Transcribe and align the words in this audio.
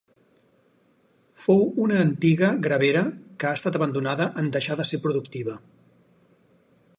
Fou 1.41 1.59
una 1.83 1.99
antiga 2.05 2.49
gravera 2.67 3.03
que 3.43 3.51
ha 3.51 3.59
estat 3.59 3.79
abandonada 3.81 4.27
en 4.43 4.49
deixar 4.57 4.79
de 4.81 4.87
ser 4.93 5.01
productiva. 5.05 5.59